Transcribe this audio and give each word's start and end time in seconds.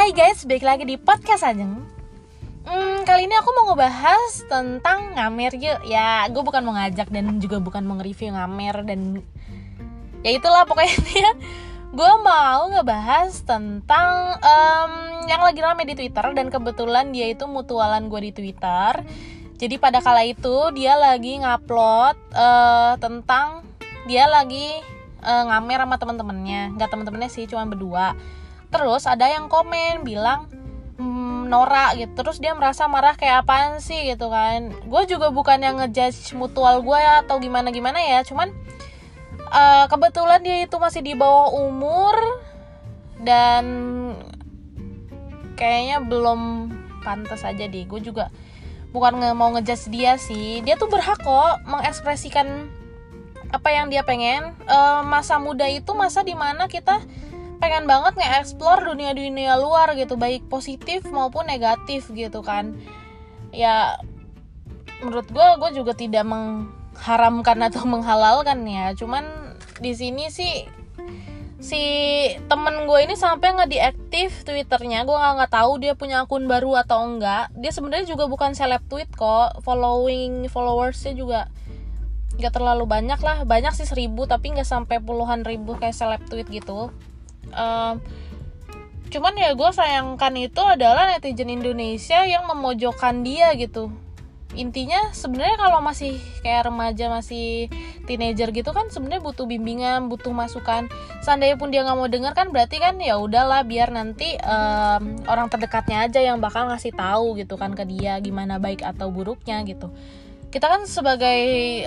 Hai 0.00 0.16
guys, 0.16 0.48
balik 0.48 0.64
lagi 0.64 0.88
di 0.88 0.96
podcast 0.96 1.44
Ajeng 1.44 1.84
hmm, 2.64 3.04
Kali 3.04 3.28
ini 3.28 3.36
aku 3.36 3.52
mau 3.52 3.68
ngebahas 3.68 4.48
tentang 4.48 5.12
ngamer 5.12 5.52
yuk. 5.60 5.76
Ya, 5.84 6.24
gue 6.32 6.40
bukan 6.40 6.64
mau 6.64 6.72
ngajak 6.72 7.12
dan 7.12 7.36
juga 7.36 7.60
bukan 7.60 7.84
mau 7.84 8.00
nge-review 8.00 8.32
ngamer 8.32 8.80
dan 8.88 9.20
Ya 10.24 10.32
itulah 10.32 10.64
pokoknya 10.64 10.96
dia 11.04 11.36
Gue 11.92 12.12
mau 12.24 12.72
ngebahas 12.72 13.44
tentang 13.44 14.40
um, 14.40 14.92
yang 15.28 15.44
lagi 15.44 15.60
rame 15.60 15.84
di 15.84 15.92
Twitter 15.92 16.32
Dan 16.32 16.48
kebetulan 16.48 17.12
dia 17.12 17.28
itu 17.28 17.44
mutualan 17.44 18.08
gue 18.08 18.20
di 18.24 18.32
Twitter. 18.32 19.04
Jadi 19.60 19.76
pada 19.76 20.00
kala 20.00 20.24
itu 20.24 20.72
dia 20.72 20.96
lagi 20.96 21.44
ngupload 21.44 22.16
uh, 22.32 22.96
tentang 22.96 23.68
Dia 24.08 24.32
lagi 24.32 24.80
uh, 25.20 25.44
ngamer 25.44 25.84
sama 25.84 26.00
teman-temannya 26.00 26.72
Gak 26.80 26.88
teman-temannya 26.88 27.28
sih, 27.28 27.44
cuma 27.44 27.68
berdua 27.68 28.16
terus 28.70 29.04
ada 29.04 29.26
yang 29.26 29.50
komen 29.50 30.06
bilang 30.06 30.46
mmm, 30.96 31.50
Nora 31.50 31.92
gitu. 31.98 32.14
Terus 32.14 32.38
dia 32.38 32.54
merasa 32.54 32.86
marah 32.86 33.18
kayak 33.18 33.44
apaan 33.44 33.82
sih 33.82 34.06
gitu 34.06 34.30
kan. 34.30 34.70
Gue 34.86 35.02
juga 35.10 35.34
bukan 35.34 35.58
yang 35.58 35.82
ngejudge 35.82 36.38
mutual 36.38 36.80
gue 36.86 36.98
ya 36.98 37.26
atau 37.26 37.42
gimana 37.42 37.74
gimana 37.74 37.98
ya. 37.98 38.22
Cuman 38.22 38.54
uh, 39.50 39.84
kebetulan 39.90 40.40
dia 40.46 40.62
itu 40.64 40.76
masih 40.78 41.02
di 41.02 41.18
bawah 41.18 41.50
umur 41.50 42.14
dan 43.20 43.64
kayaknya 45.58 46.00
belum 46.06 46.70
pantas 47.02 47.42
aja 47.42 47.66
deh. 47.66 47.84
Gue 47.84 48.00
juga 48.00 48.30
bukan 48.94 49.18
nge 49.18 49.30
mau 49.34 49.50
ngejudge 49.50 49.90
dia 49.90 50.14
sih. 50.14 50.62
Dia 50.62 50.78
tuh 50.78 50.86
berhak 50.86 51.18
kok 51.18 51.66
mengekspresikan 51.66 52.70
apa 53.50 53.68
yang 53.74 53.90
dia 53.90 54.06
pengen. 54.06 54.54
Uh, 54.70 55.02
masa 55.02 55.42
muda 55.42 55.66
itu 55.66 55.90
masa 55.98 56.22
di 56.22 56.38
mana 56.38 56.70
kita 56.70 57.02
pengen 57.60 57.84
banget 57.84 58.16
nge-explore 58.16 58.88
dunia-dunia 58.88 59.60
luar 59.60 59.92
gitu 59.92 60.16
baik 60.16 60.48
positif 60.48 61.04
maupun 61.12 61.44
negatif 61.44 62.08
gitu 62.10 62.40
kan. 62.40 62.72
Ya 63.52 64.00
menurut 65.04 65.28
gue 65.28 65.46
gue 65.60 65.70
juga 65.76 65.92
tidak 65.92 66.24
mengharamkan 66.24 67.60
atau 67.68 67.84
menghalalkan 67.84 68.64
ya. 68.64 68.96
Cuman 68.96 69.28
di 69.78 69.92
sini 69.92 70.32
sih 70.32 70.64
si 71.60 71.84
temen 72.48 72.88
gue 72.88 73.00
ini 73.04 73.12
sampai 73.12 73.52
nggak 73.52 73.70
diaktif 73.70 74.40
twitternya. 74.48 75.04
Gue 75.04 75.20
nggak 75.20 75.32
nggak 75.44 75.52
tahu 75.52 75.72
dia 75.84 75.92
punya 75.92 76.24
akun 76.24 76.48
baru 76.48 76.80
atau 76.80 77.04
enggak. 77.04 77.52
Dia 77.60 77.76
sebenarnya 77.76 78.08
juga 78.08 78.24
bukan 78.24 78.56
seleb 78.56 78.80
tweet 78.88 79.12
kok. 79.12 79.60
Following 79.60 80.48
followersnya 80.48 81.12
juga 81.12 81.52
nggak 82.40 82.56
terlalu 82.56 82.88
banyak 82.88 83.20
lah. 83.20 83.44
Banyak 83.44 83.76
sih 83.76 83.84
seribu 83.84 84.24
tapi 84.24 84.56
nggak 84.56 84.64
sampai 84.64 84.96
puluhan 85.04 85.44
ribu 85.44 85.76
kayak 85.76 85.92
seleb 85.92 86.24
tweet 86.24 86.48
gitu 86.48 86.88
um, 87.54 87.94
cuman 89.10 89.34
ya 89.34 89.50
gue 89.58 89.70
sayangkan 89.74 90.34
itu 90.38 90.62
adalah 90.62 91.10
netizen 91.10 91.50
Indonesia 91.50 92.22
yang 92.24 92.46
memojokkan 92.46 93.26
dia 93.26 93.52
gitu. 93.58 93.90
Intinya 94.58 95.14
sebenarnya 95.14 95.62
kalau 95.62 95.78
masih 95.78 96.18
kayak 96.42 96.66
remaja 96.66 97.06
masih 97.06 97.70
teenager 98.10 98.50
gitu 98.50 98.74
kan 98.74 98.90
sebenarnya 98.90 99.22
butuh 99.22 99.46
bimbingan 99.46 100.10
butuh 100.10 100.34
masukan. 100.34 100.90
Seandainya 101.22 101.54
pun 101.54 101.70
dia 101.70 101.86
nggak 101.86 101.98
mau 101.98 102.10
denger 102.10 102.34
kan 102.34 102.50
berarti 102.50 102.82
kan 102.82 102.98
ya 102.98 103.14
udahlah 103.14 103.62
biar 103.62 103.94
nanti 103.94 104.34
um, 104.42 105.22
orang 105.30 105.46
terdekatnya 105.46 106.10
aja 106.10 106.18
yang 106.18 106.42
bakal 106.42 106.66
ngasih 106.66 106.90
tahu 106.90 107.38
gitu 107.38 107.54
kan 107.54 107.78
ke 107.78 107.86
dia 107.86 108.18
gimana 108.18 108.58
baik 108.58 108.82
atau 108.82 109.14
buruknya 109.14 109.62
gitu 109.62 109.94
kita 110.50 110.66
kan 110.66 110.82
sebagai 110.82 111.40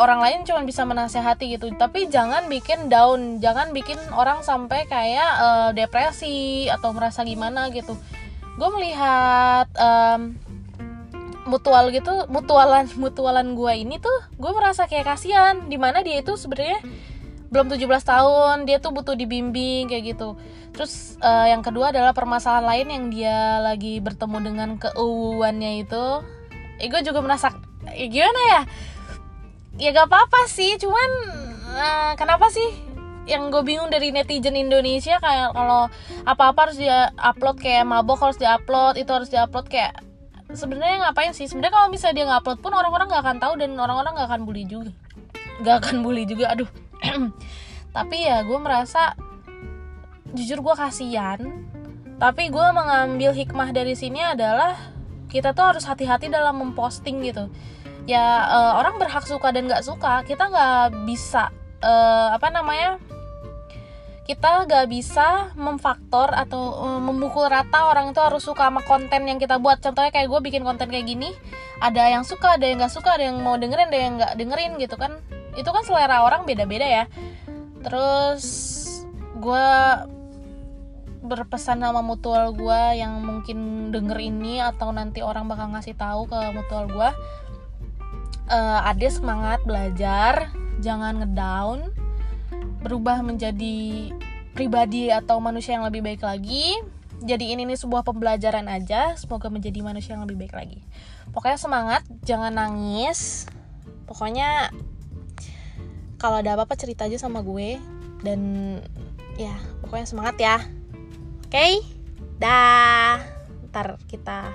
orang 0.00 0.24
lain 0.24 0.40
cuma 0.48 0.64
bisa 0.64 0.88
menasehati 0.88 1.60
gitu. 1.60 1.68
Tapi 1.76 2.08
jangan 2.08 2.48
bikin 2.48 2.88
down. 2.88 3.36
Jangan 3.36 3.76
bikin 3.76 4.00
orang 4.16 4.40
sampai 4.40 4.88
kayak 4.88 5.30
uh, 5.36 5.70
depresi 5.76 6.64
atau 6.72 6.96
merasa 6.96 7.20
gimana 7.20 7.68
gitu. 7.68 8.00
Gue 8.56 8.68
melihat 8.72 9.68
um, 9.76 10.32
mutual 11.46 11.94
gitu 11.94 12.26
mutualan 12.26 12.90
mutualan 12.98 13.54
gue 13.54 13.72
ini 13.86 14.02
tuh 14.02 14.24
gue 14.40 14.52
merasa 14.56 14.88
kayak 14.88 15.04
kasihan. 15.12 15.68
Di 15.68 15.76
mana 15.76 16.00
dia 16.00 16.24
itu 16.24 16.32
sebenarnya 16.40 16.80
belum 17.52 17.68
17 17.68 17.84
tahun. 18.08 18.56
Dia 18.64 18.80
tuh 18.80 18.96
butuh 18.96 19.12
dibimbing 19.20 19.92
kayak 19.92 20.16
gitu. 20.16 20.32
Terus 20.72 21.20
uh, 21.20 21.44
yang 21.44 21.60
kedua 21.60 21.92
adalah 21.92 22.16
permasalahan 22.16 22.64
lain 22.64 22.86
yang 22.88 23.04
dia 23.12 23.60
lagi 23.60 24.00
bertemu 24.00 24.38
dengan 24.40 24.68
keuannya 24.80 25.84
itu. 25.84 26.24
Eh, 26.80 26.88
gue 26.88 27.00
juga 27.04 27.20
merasa 27.20 27.52
ya 27.92 28.06
gimana 28.08 28.40
ya? 28.52 28.60
Ya 29.76 29.88
gak 29.92 30.08
apa-apa 30.08 30.48
sih 30.48 30.80
cuman 30.80 31.10
uh, 31.76 32.12
kenapa 32.16 32.48
sih 32.48 32.86
yang 33.26 33.50
gue 33.50 33.60
bingung 33.66 33.90
dari 33.90 34.14
netizen 34.14 34.54
Indonesia 34.54 35.18
kayak 35.18 35.52
kalau 35.52 35.90
apa-apa 36.22 36.70
harus 36.70 36.78
dia 36.78 37.10
upload 37.18 37.58
kayak 37.58 37.82
mabok 37.82 38.22
harus 38.22 38.38
dia 38.38 38.54
upload 38.54 38.96
itu 38.96 39.10
harus 39.10 39.28
dia 39.28 39.44
upload 39.44 39.66
kayak 39.66 39.98
sebenarnya 40.54 41.10
ngapain 41.10 41.34
sih? 41.34 41.50
Sebenarnya 41.50 41.74
kalau 41.74 41.88
misalnya 41.90 42.14
dia 42.22 42.24
nggak 42.30 42.40
upload 42.46 42.60
pun 42.62 42.72
orang-orang 42.72 43.10
nggak 43.10 43.22
akan 43.26 43.38
tahu 43.42 43.54
dan 43.58 43.74
orang-orang 43.74 44.12
nggak 44.14 44.28
akan 44.30 44.42
bully 44.46 44.64
juga. 44.64 44.92
Nggak 45.58 45.76
akan 45.82 45.96
bully 46.06 46.22
juga 46.24 46.54
aduh. 46.54 46.70
Tapi 47.96 48.16
ya 48.22 48.46
gue 48.46 48.58
merasa 48.62 49.18
jujur 50.30 50.62
gue 50.62 50.74
kasihan. 50.78 51.40
Tapi 52.16 52.48
gue 52.48 52.66
mengambil 52.72 53.34
hikmah 53.34 53.74
dari 53.74 53.92
sini 53.98 54.22
adalah 54.22 54.95
kita 55.36 55.52
tuh 55.52 55.76
harus 55.76 55.84
hati-hati 55.84 56.32
dalam 56.32 56.56
memposting 56.56 57.20
gitu. 57.20 57.52
Ya 58.08 58.48
uh, 58.48 58.72
orang 58.80 58.96
berhak 58.96 59.28
suka 59.28 59.52
dan 59.52 59.68
nggak 59.68 59.84
suka 59.84 60.24
kita 60.24 60.48
nggak 60.48 61.04
bisa 61.04 61.52
uh, 61.84 62.32
apa 62.32 62.48
namanya 62.48 62.96
kita 64.26 64.66
nggak 64.66 64.90
bisa 64.90 65.54
memfaktor 65.54 66.34
atau 66.34 66.82
uh, 66.82 67.00
memukul 67.02 67.46
rata 67.46 67.86
orang 67.86 68.10
itu 68.10 68.18
harus 68.18 68.42
suka 68.42 68.66
sama 68.66 68.82
konten 68.82 69.28
yang 69.28 69.38
kita 69.38 69.60
buat. 69.60 69.78
Contohnya 69.84 70.10
kayak 70.10 70.26
gue 70.32 70.40
bikin 70.40 70.62
konten 70.64 70.88
kayak 70.88 71.06
gini 71.06 71.30
ada 71.78 72.08
yang 72.08 72.24
suka 72.24 72.56
ada 72.56 72.64
yang 72.64 72.80
nggak 72.80 72.94
suka 72.94 73.20
ada 73.20 73.28
yang 73.28 73.38
mau 73.44 73.60
dengerin 73.60 73.92
ada 73.92 73.98
yang 73.98 74.12
nggak 74.18 74.32
dengerin 74.34 74.72
gitu 74.80 74.96
kan. 74.96 75.20
Itu 75.54 75.70
kan 75.70 75.84
selera 75.84 76.24
orang 76.24 76.42
beda-beda 76.48 76.86
ya. 76.86 77.04
Terus 77.84 78.44
gue 79.36 79.68
berpesan 81.22 81.80
sama 81.82 82.00
mutual 82.04 82.52
gue 82.52 82.82
yang 83.00 83.20
mungkin 83.24 83.90
denger 83.90 84.18
ini 84.20 84.60
atau 84.60 84.92
nanti 84.92 85.20
orang 85.20 85.48
bakal 85.48 85.72
ngasih 85.72 85.96
tahu 85.96 86.28
ke 86.28 86.38
mutual 86.52 86.86
gue 86.88 87.10
uh, 88.50 88.88
ade 88.88 89.08
semangat 89.10 89.62
belajar 89.66 90.50
jangan 90.80 91.22
ngedown 91.22 91.90
berubah 92.86 93.18
menjadi 93.24 94.14
pribadi 94.54 95.10
atau 95.12 95.42
manusia 95.42 95.76
yang 95.76 95.84
lebih 95.84 96.00
baik 96.00 96.22
lagi. 96.24 96.78
Jadi 97.20 97.52
ini 97.52 97.68
nih 97.68 97.80
sebuah 97.80 98.04
pembelajaran 98.04 98.68
aja 98.68 99.16
semoga 99.18 99.52
menjadi 99.52 99.84
manusia 99.84 100.16
yang 100.16 100.24
lebih 100.24 100.46
baik 100.46 100.54
lagi. 100.56 100.80
Pokoknya 101.34 101.58
semangat 101.58 102.02
jangan 102.24 102.54
nangis. 102.54 103.50
Pokoknya 104.08 104.70
kalau 106.16 106.40
ada 106.40 106.56
apa-apa 106.56 106.76
cerita 106.78 107.04
aja 107.04 107.20
sama 107.20 107.44
gue. 107.44 107.76
Dan 108.24 108.40
ya 109.36 109.52
pokoknya 109.84 110.06
semangat 110.08 110.36
ya 110.40 110.56
okay? 111.56 111.80
dah. 112.36 113.16
Ntar 113.72 113.96
kita 114.04 114.52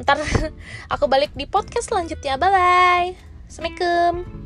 ntar 0.00 0.16
aku 0.92 1.04
balik 1.04 1.36
di 1.36 1.44
podcast 1.44 1.92
selanjutnya. 1.92 2.40
Bye 2.40 2.48
bye 2.48 3.08
assalamualaikum 3.44 4.41